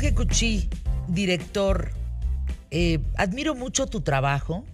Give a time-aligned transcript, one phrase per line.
[0.00, 0.70] Jorge Cuchí,
[1.08, 1.90] director,
[2.70, 4.64] eh, admiro mucho tu trabajo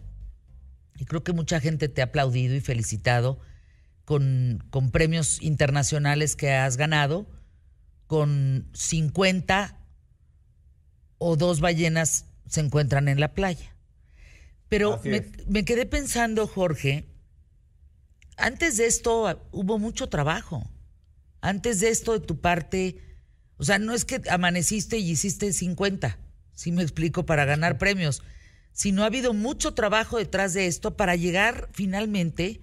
[1.00, 3.41] y creo que mucha gente te ha aplaudido y felicitado
[4.04, 7.27] con, con premios internacionales que has ganado,
[8.06, 9.77] con 50
[11.18, 13.74] o dos ballenas se encuentran en la playa.
[14.68, 17.04] Pero me, me, quedé pensando, Jorge,
[18.36, 20.70] antes de esto hubo mucho trabajo.
[21.40, 23.05] Antes de esto, de tu parte,
[23.59, 26.19] o sea, no es que amaneciste y hiciste 50,
[26.55, 28.23] si me explico, para ganar premios,
[28.73, 32.60] sino ha habido mucho trabajo detrás de esto para llegar finalmente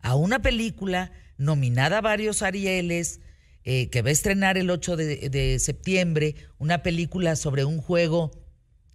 [0.00, 3.20] a una película nominada a varios Arieles,
[3.64, 8.30] eh, que va a estrenar el 8 de, de septiembre, una película sobre un juego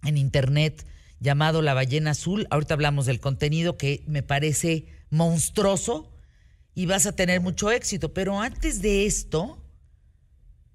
[0.02, 0.86] en internet
[1.20, 2.46] llamado La ballena azul.
[2.50, 6.10] Ahorita hablamos del contenido que me parece monstruoso
[6.74, 8.14] y vas a tener mucho éxito.
[8.14, 9.61] Pero antes de esto,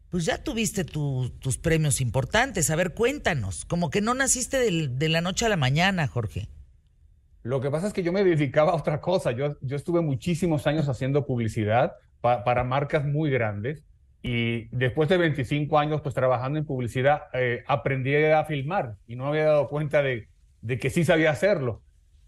[0.09, 2.69] pues ya tuviste tus premios importantes.
[2.69, 3.65] A ver, cuéntanos.
[3.65, 6.47] Como que no naciste de la noche a la mañana, Jorge.
[7.43, 9.31] Lo que pasa es que yo me dedicaba a otra cosa.
[9.31, 13.85] Yo, estuve muchísimos años haciendo publicidad para marcas muy grandes
[14.21, 19.27] y después de 25 años pues trabajando en publicidad eh, aprendí a filmar y no
[19.27, 20.27] había dado cuenta de,
[20.77, 21.83] que sí sabía hacerlo.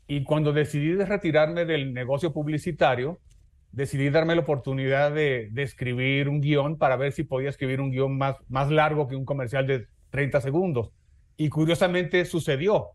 [0.08, 3.20] Y cuando decidí de retirarme del negocio publicitario,
[3.72, 8.18] decidí darme la oportunidad de, escribir un guion para ver si podía escribir un guion
[8.18, 10.92] más, largo que un comercial de 30 segundos.
[11.38, 12.90] Y curiosamente sucedió.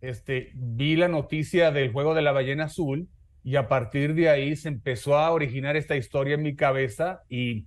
[0.00, 3.08] Este, vi la noticia del juego de la ballena azul
[3.42, 7.66] y a partir de ahí se empezó a originar esta historia en mi cabeza y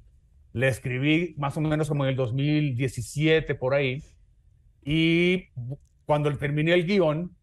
[0.53, 4.01] la escribí más o menos como en el 2017 por ahí.
[4.83, 5.49] Y
[6.05, 7.35] cuando terminé el guion,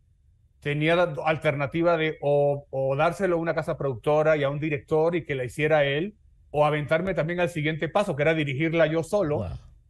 [0.61, 5.25] tenía la alternativa de o, dárselo a una casa productora y a un director y
[5.25, 6.15] que la hiciera él,
[6.51, 9.47] o aventarme también al siguiente paso, que era dirigirla yo solo.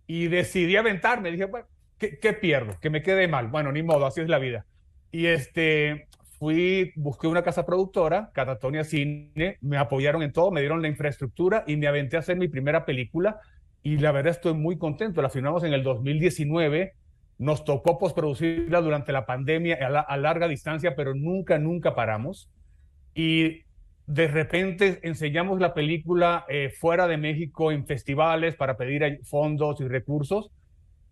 [0.06, 1.30] Y decidí aventarme.
[1.30, 1.66] Dije, bueno,
[1.98, 2.78] ¿qué, pierdo?
[2.80, 3.48] Que me quede mal.
[3.48, 4.66] Bueno, ni modo, así es la vida.
[5.12, 6.08] Y este,
[6.38, 11.64] fui, busqué una casa productora, Catatonia Cine, me apoyaron en todo, me dieron la infraestructura
[11.66, 13.40] y me aventé a hacer mi primera película.
[13.82, 15.22] Y la verdad estoy muy contento.
[15.22, 16.94] La filmamos en el 2019
[17.38, 22.50] nos tocó posproducirla durante la pandemia a, larga distancia, pero nunca, nunca paramos.
[23.14, 23.62] Y
[24.06, 29.86] de repente enseñamos la película eh, fuera de México en festivales para pedir fondos y
[29.86, 30.50] recursos.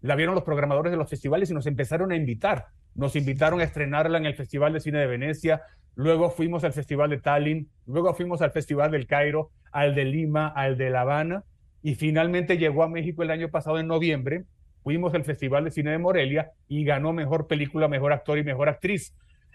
[0.01, 2.67] La vieron los programadores de los festivales y nos empezaron a invitar.
[2.95, 5.63] Nos invitaron a estrenarla en el Festival de Cine de Venecia,
[5.95, 10.49] luego fuimos al Festival de Tallinn, luego fuimos al Festival del Cairo, al de Lima,
[10.49, 11.45] al de La Habana
[11.83, 14.45] y finalmente llegó a México el año pasado en noviembre
[14.87, 18.69] fuimos al Festival de Cine de Morelia y ganó mejor película, mejor actor y mejor
[18.69, 19.13] actriz.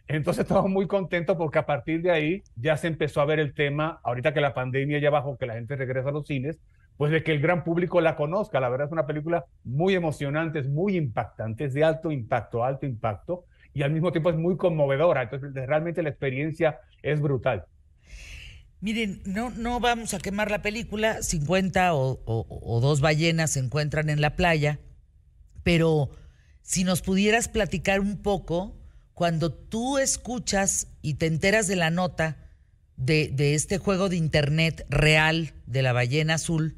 [0.10, 3.54] Entonces estamos muy contentos porque a partir de ahí ya se empezó a ver el
[3.54, 6.60] tema, ahorita que la pandemia ya bajó, que la gente regresa a los cines,
[6.98, 8.60] pues de que el gran público la conozca.
[8.60, 12.86] La verdad es una película muy emocionante, es muy impactante, es de alto impacto, alto
[12.86, 15.22] impacto, y al mismo tiempo es muy conmovedora.
[15.22, 17.64] Entonces realmente la experiencia es brutal.
[18.82, 24.10] Miren, no, no vamos a quemar la película, 50 o, o dos ballenas se encuentran
[24.10, 24.82] en la playa
[25.64, 26.10] pero
[26.62, 28.78] si nos pudieras platicar un poco,
[29.14, 32.38] cuando tú escuchas y te enteras de la nota
[32.98, 36.76] de, este juego de internet real de la ballena azul,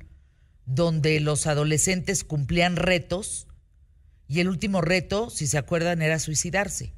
[0.66, 3.48] donde los adolescentes cumplían retos,
[4.28, 6.94] y el último reto, si se acuerdan, era suicidarse.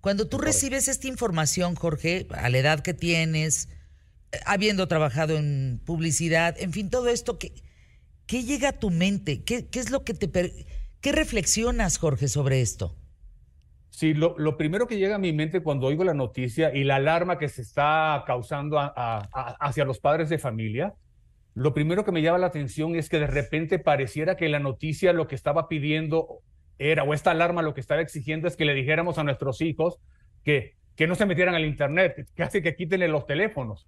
[0.00, 3.68] Cuando tú recibes esta información, Jorge, a la edad que tienes,
[4.30, 7.54] eh, habiendo trabajado en publicidad, en fin, todo esto, ¿qué,
[8.26, 9.42] qué llega a tu mente?
[9.42, 10.66] ¿Qué, qué es lo que te...
[11.06, 12.96] ¿Qué reflexionas, Jorge, sobre esto?
[13.90, 17.38] Sí, lo, primero que llega a mi mente cuando oigo la noticia y la alarma
[17.38, 20.94] que se está causando hacia los padres de familia,
[21.54, 25.12] lo primero que me llama la atención es que de repente pareciera que la noticia
[25.12, 26.40] lo que estaba pidiendo
[26.76, 30.00] era, o esta alarma lo que estaba exigiendo es que le dijéramos a nuestros hijos
[30.42, 33.86] que, que no se metieran al Internet, que hace que quiten los teléfonos.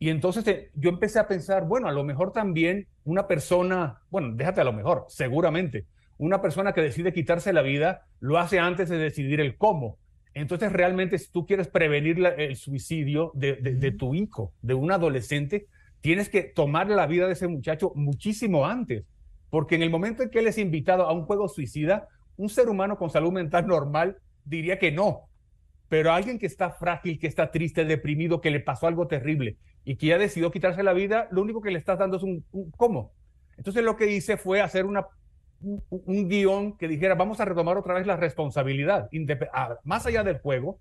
[0.00, 4.34] Y entonces eh, yo empecé a pensar, bueno, a lo mejor también una persona, bueno,
[4.34, 5.86] déjate a lo mejor, seguramente,
[6.18, 9.98] una persona que decide quitarse la vida lo hace antes de decidir el cómo.
[10.34, 15.66] Entonces, realmente, si tú quieres prevenir el suicidio de, tu hijo, de un adolescente,
[16.00, 19.04] tienes que tomar la vida de ese muchacho muchísimo antes.
[19.48, 22.68] Porque en el momento en que él es invitado a un juego suicida, un ser
[22.68, 25.22] humano con salud mental normal diría que no.
[25.88, 29.96] Pero alguien que está frágil, que está triste, deprimido, que le pasó algo terrible y
[29.96, 32.44] que ya decidió quitarse la vida, lo único que le estás dando es un
[32.76, 33.12] cómo.
[33.56, 35.06] Entonces lo que hice fue hacer una
[35.60, 39.08] un, guion que dijera, vamos a retomar otra vez la responsabilidad,
[39.84, 40.78] más allá del juego,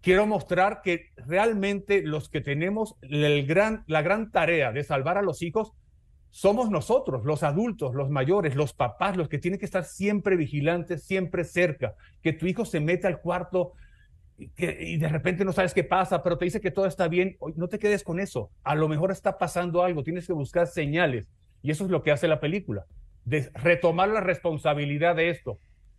[0.00, 5.22] quiero mostrar que realmente los que tenemos el gran, la gran tarea de salvar a
[5.22, 5.72] los hijos,
[6.30, 11.04] somos nosotros, los adultos, los mayores, los papás, los que tienen que estar siempre vigilantes,
[11.04, 11.94] siempre cerca.
[12.22, 13.74] Que tu hijo se meta al cuarto
[14.38, 17.36] y de repente no sabes qué pasa, pero te dice que todo está bien.
[17.54, 18.50] No te quedes con eso.
[18.64, 21.28] A lo mejor está pasando algo, tienes que buscar señales.
[21.60, 22.86] Y eso es lo que hace la película,
[23.24, 25.58] de retomar la responsabilidad de esto.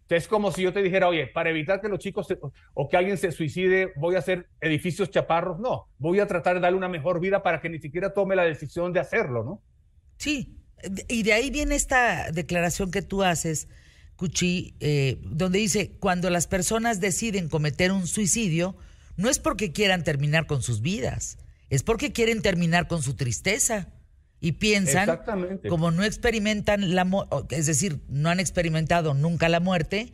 [0.10, 2.28] Es como si yo te dijera, oye, para evitar que los chicos
[2.74, 5.60] o que alguien se suicide, voy a hacer edificios chaparros.
[5.60, 8.44] No, voy a tratar de darle una mejor vida para que ni siquiera tome la
[8.44, 9.62] decisión de hacerlo, ¿no?
[10.18, 10.56] Sí,
[11.08, 13.68] y de ahí viene esta declaración que tú haces,
[14.16, 18.76] Cuchi, eh, donde dice, cuando las personas deciden cometer un suicidio,
[19.18, 21.38] no es porque quieran terminar con sus vidas,
[21.70, 23.88] es porque quieren terminar con su tristeza.
[24.46, 25.22] Y piensan,
[25.70, 27.08] como no experimentan la
[27.50, 30.12] es decir, no han experimentado nunca la muerte,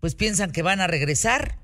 [0.00, 1.58] pues piensan que van a regresar,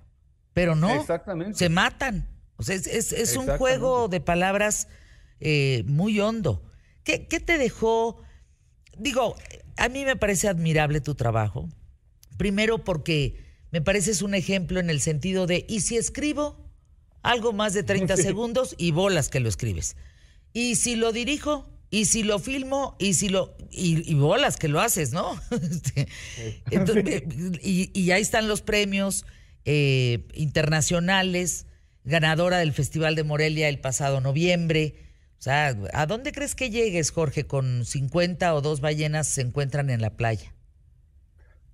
[0.53, 1.07] pero no,
[1.55, 2.29] se matan.
[2.57, 4.89] O sea, es, un juego de palabras
[5.41, 6.63] eh, muy hondo.
[7.05, 8.21] ¿Qué, te dejó?
[8.99, 9.35] Digo,
[9.79, 11.71] a mí me parece admirable tu trabajo.
[12.37, 16.71] Primero porque me pareces un ejemplo en el sentido de, ¿y si escribo
[17.23, 19.97] algo más de 30 segundos y bolas que lo escribes?
[20.53, 21.78] ¿Y si lo dirijo?
[21.91, 22.97] ¿Y si lo filmo?
[22.99, 25.39] ¿Y si lo y, bolas que lo haces, ¿no?
[26.71, 27.27] Este,
[27.63, 29.25] y, ahí están los premios
[29.65, 31.67] eh, internacionales,
[32.05, 34.95] ganadora del Festival de Morelia el pasado noviembre.
[35.39, 39.89] O sea, ¿a dónde crees que llegues, Jorge, con 50 o dos ballenas se encuentran
[39.91, 40.53] en la playa?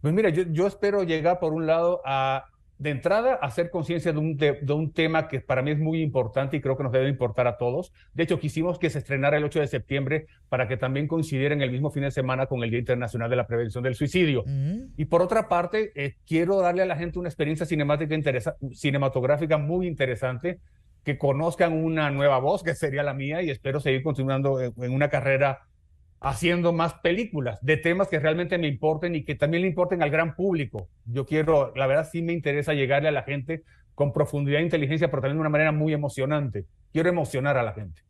[0.02, 4.36] Pues mira, yo, espero llegar por un lado a, de entrada, hacer conciencia de un,
[4.36, 7.46] de, un tema que para mí es muy importante y creo que nos debe importar
[7.46, 7.92] a todos.
[8.12, 11.62] De hecho, quisimos que se estrenara el 8 de septiembre para que también coincidiera en
[11.62, 14.44] el mismo fin de semana con el Día Internacional de la Prevención del Suicidio.
[14.46, 14.92] Mm.
[14.96, 18.16] Y por otra parte, eh, quiero darle a la gente una experiencia cinemática
[18.72, 20.58] cinematográfica muy interesante
[21.04, 25.08] que conozcan una nueva voz, que sería la mía, y espero seguir continuando en, una
[25.10, 25.60] carrera
[26.24, 30.10] haciendo más películas de temas que realmente me importen y que también le importen al
[30.10, 30.88] gran público.
[31.04, 33.62] Yo quiero, la verdad sí me interesa llegarle a la gente
[33.94, 36.64] con profundidad e inteligencia, pero también de una manera muy emocionante.
[36.92, 38.02] Quiero emocionar a la gente.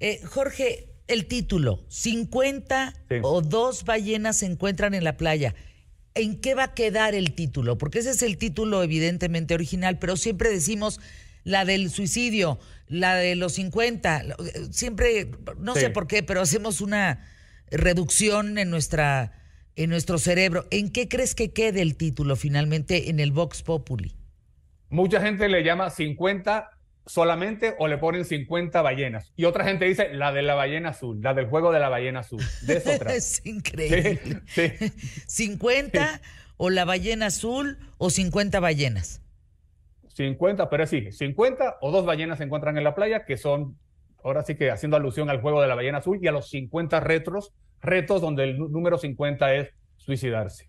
[0.00, 5.54] Eh, Jorge, el título, 50 o dos ballenas se encuentran en la playa.
[6.14, 7.76] ¿En qué va a quedar el título?
[7.76, 11.00] Porque ese es el título evidentemente original, pero siempre decimos
[11.44, 12.58] la del suicidio,
[12.88, 14.36] la de los 50,
[14.70, 17.26] siempre, no sé por qué, pero hacemos una
[17.72, 19.32] reducción en nuestra
[19.74, 20.66] en nuestro cerebro.
[20.70, 24.14] ¿En qué crees que quede el título finalmente en el Vox Populi?
[24.90, 26.70] Mucha gente le llama 50
[27.06, 29.32] solamente o le ponen 50 ballenas.
[29.36, 32.20] Y otra gente dice la de la ballena azul, la del juego de la ballena
[32.20, 32.42] azul.
[32.62, 34.42] De eso es increíble.
[35.26, 36.20] 50
[36.56, 39.20] o la ballena azul o 50 ballenas.
[40.14, 43.78] 50, pero sí, 50 o dos ballenas se encuentran en la playa, que son,
[44.24, 47.00] ahora sí que haciendo alusión al juego de la ballena azul y a los 50
[47.00, 50.68] retros, retos donde el número 50 es suicidarse.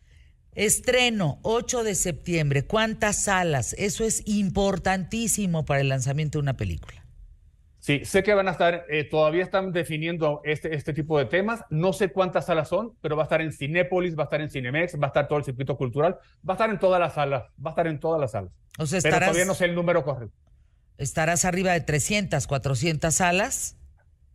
[0.56, 2.64] Estreno 8 de septiembre.
[2.66, 3.74] ¿Cuántas salas?
[3.74, 7.04] Eso es importantísimo para el lanzamiento de una película.
[7.80, 11.66] Sí, sé que van a estar, eh, todavía están definiendo este, este tipo de temas.
[11.70, 14.50] No sé cuántas salas son, pero va a estar en Cinépolis, va a estar en
[14.50, 16.18] Cinemex, va a estar todo el circuito cultural,
[16.48, 18.52] va a estar en todas las salas, va a estar en todas las salas.
[18.80, 20.38] O sea, estarás, pero todavía no sé el número correcto.
[20.98, 23.78] ¿Estarás arriba de 300, 400 salas?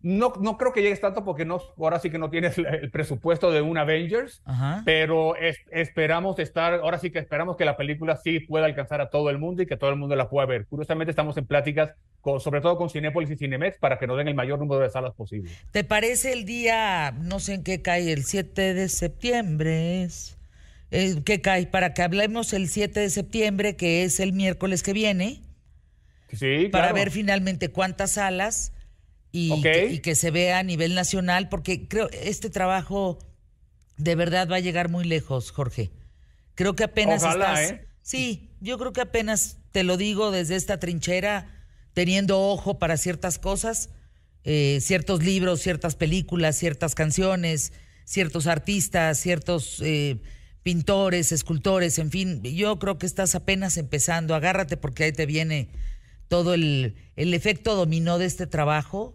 [0.00, 3.50] No, no creo que llegues tanto porque no, ahora sí que no tienes el presupuesto
[3.50, 4.42] de un Avengers,
[4.84, 5.34] pero
[5.72, 9.38] esperamos estar, ahora sí que esperamos que la película sí pueda alcanzar a todo el
[9.38, 10.66] mundo y que todo el mundo la pueda ver.
[10.66, 11.94] Curiosamente estamos en pláticas,
[12.38, 15.14] sobre todo con Cinepolis y Cinemex, para que nos den el mayor número de salas
[15.14, 15.50] posible.
[15.72, 20.06] ¿Te parece el día, no sé en qué cae, el 7 de septiembre?
[20.92, 21.66] Eh, ¿Qué cae?
[21.66, 25.42] Para que hablemos el 7 de septiembre, que es el miércoles que viene.
[26.32, 28.72] Sí, Para ver finalmente cuántas salas
[29.32, 33.18] y, que, se vea a nivel nacional, porque creo este trabajo
[33.96, 35.90] de verdad va a llegar muy lejos, Jorge.
[36.54, 37.70] Creo que apenas estás.
[37.70, 37.86] ¿eh?
[38.02, 43.38] Sí, yo creo que apenas te lo digo desde esta trinchera, teniendo ojo para ciertas
[43.38, 43.90] cosas,
[44.44, 47.72] eh, ciertos libros, ciertas películas, ciertas canciones,
[48.04, 50.20] ciertos artistas, ciertos eh,
[50.62, 52.42] pintores, escultores, en fin.
[52.42, 54.34] Yo creo que estás apenas empezando.
[54.34, 55.68] Agárrate porque ahí te viene
[56.28, 59.14] todo el, el efecto dominó de este trabajo,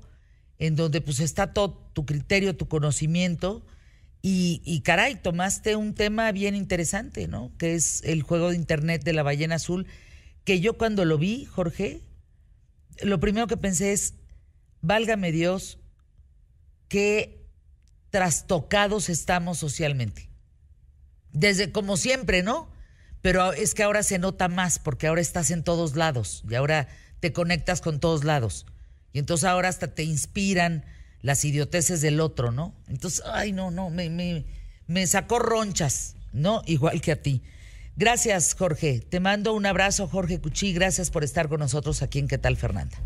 [0.60, 3.66] en donde pues está todo tu criterio, tu conocimiento,
[4.22, 7.52] y, y, caray, tomaste un tema bien interesante, ¿no?
[7.58, 9.86] Que es el juego de internet de la ballena azul,
[10.46, 12.02] que yo cuando lo vi, Jorge,
[13.02, 14.14] lo primero que pensé es,
[14.82, 15.80] válgame Dios,
[16.88, 17.44] qué
[18.12, 20.30] trastocados estamos socialmente.
[21.32, 22.70] Desde como siempre, ¿no?
[23.22, 26.88] Pero es que ahora se nota más porque ahora estás en todos lados y ahora
[27.24, 28.66] te conectas con todos lados.
[29.14, 30.84] Y entonces ahora hasta te inspiran
[31.22, 32.76] las idioteces del otro, ¿no?
[32.90, 34.44] Entonces, ay, no, no, me, me,
[34.88, 36.64] me sacó ronchas, ¿no?
[36.66, 37.42] Igual que a ti.
[37.96, 39.00] Gracias, Jorge.
[39.00, 40.74] Te mando un abrazo, Jorge Cuchí.
[40.74, 42.98] Gracias por estar con nosotros aquí en ¿Qué tal, Fernanda?